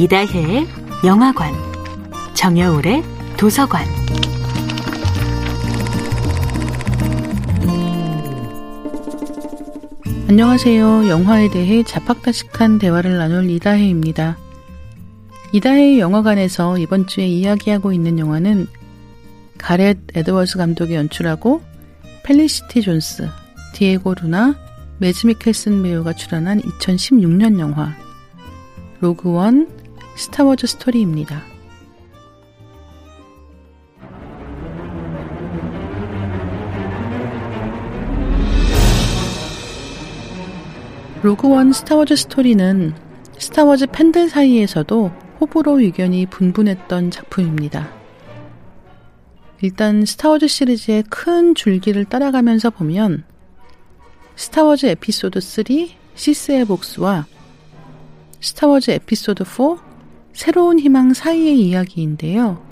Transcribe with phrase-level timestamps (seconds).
[0.00, 0.66] 이다혜의
[1.04, 1.52] 영화관,
[2.32, 3.02] 정여울의
[3.36, 3.84] 도서관.
[10.26, 11.06] 안녕하세요.
[11.06, 14.38] 영화에 대해 잡학다식한 대화를 나눌 이다혜입니다.
[15.52, 18.68] 이다혜의 영화관에서 이번 주에 이야기하고 있는 영화는
[19.58, 21.60] 가렛 에드워즈 감독이 연출하고
[22.22, 23.28] 펠리시티 존스,
[23.74, 24.54] 디에고 루나,
[24.96, 27.94] 매즈 미켈슨 배우가 출연한 2016년 영화
[29.02, 29.80] 로그원
[30.20, 31.42] 스타워즈 스토리입니다.
[41.22, 42.92] 로그원 스타워즈 스토리는
[43.38, 47.90] 스타워즈 팬들 사이에서도 호불호 의견이 분분했던 작품입니다.
[49.62, 53.24] 일단 스타워즈 시리즈의 큰 줄기를 따라가면서 보면
[54.36, 55.64] 스타워즈 에피소드 3
[56.14, 57.24] 시스의 복수와
[58.42, 59.89] 스타워즈 에피소드 4
[60.32, 62.64] 새로운 희망 사이의 이야기인데요.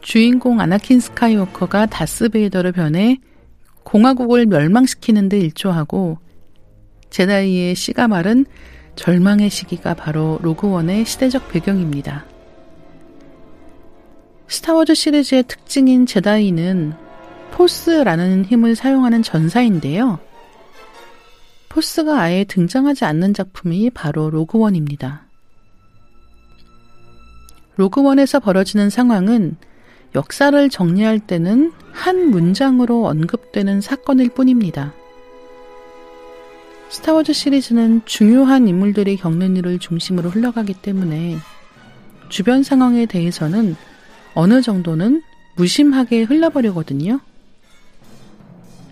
[0.00, 3.18] 주인공 아나킨 스카이워커가 다스베이더로 변해
[3.82, 6.18] 공화국을 멸망시키는 데 일조하고
[7.10, 8.46] 제다이의 씨가 마른
[8.94, 12.24] 절망의 시기가 바로 로그원의 시대적 배경입니다.
[14.48, 16.94] 스타워즈 시리즈의 특징인 제다이는
[17.50, 20.18] 포스라는 힘을 사용하는 전사인데요.
[21.68, 25.25] 포스가 아예 등장하지 않는 작품이 바로 로그원입니다.
[27.76, 29.56] 로그원에서 벌어지는 상황은
[30.14, 34.92] 역사를 정리할 때는 한 문장으로 언급되는 사건일 뿐입니다.
[36.88, 41.36] 스타워즈 시리즈는 중요한 인물들이 겪는 일을 중심으로 흘러가기 때문에
[42.28, 43.76] 주변 상황에 대해서는
[44.34, 45.22] 어느 정도는
[45.56, 47.20] 무심하게 흘러버리거든요.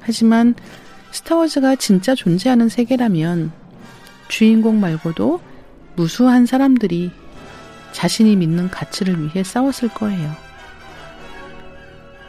[0.00, 0.54] 하지만
[1.10, 3.52] 스타워즈가 진짜 존재하는 세계라면
[4.28, 5.40] 주인공 말고도
[5.96, 7.10] 무수한 사람들이
[7.98, 10.30] 자신이 믿는 가치를 위해 싸웠을 거예요.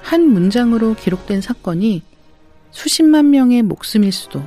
[0.02, 2.02] 한 문장으로 기록된 사건이
[2.72, 4.42] 수십만 명의 목숨일 수도,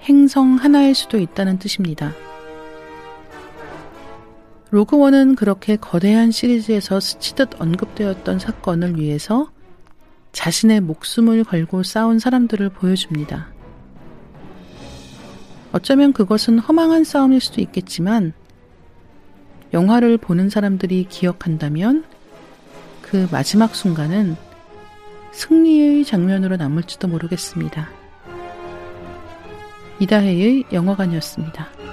[0.00, 2.14] 행성 하나일 수도 있다는 뜻입니다.
[4.70, 9.50] 로그원은 그렇게 거대한 시리즈에서 스치듯 언급되었던 사건을 위해서
[10.32, 13.48] 자신의 목숨을 걸고 싸운 사람들을 보여줍니다.
[15.72, 18.32] 어쩌면 그것은 허망한 싸움일 수도 있겠지만,
[19.72, 22.04] 영화를 보는 사람들이 기억한다면
[23.02, 24.36] 그 마지막 순간은
[25.32, 27.88] 승리의 장면으로 남을지도 모르겠습니다.
[30.00, 31.89] 이다혜의 영화관이었습니다.